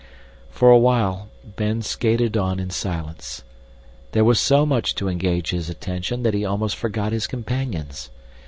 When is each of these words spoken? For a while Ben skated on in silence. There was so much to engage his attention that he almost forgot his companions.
For 0.49 0.71
a 0.71 0.79
while 0.79 1.29
Ben 1.45 1.83
skated 1.83 2.35
on 2.35 2.59
in 2.59 2.71
silence. 2.71 3.43
There 4.13 4.23
was 4.23 4.39
so 4.39 4.65
much 4.65 4.95
to 4.95 5.07
engage 5.07 5.51
his 5.51 5.69
attention 5.69 6.23
that 6.23 6.33
he 6.33 6.43
almost 6.43 6.75
forgot 6.75 7.11
his 7.11 7.27
companions. 7.27 8.09